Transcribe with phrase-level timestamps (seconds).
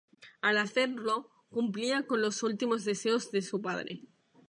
[0.41, 4.01] Al hacerlo, cumplía con los últimos deseos de su padre.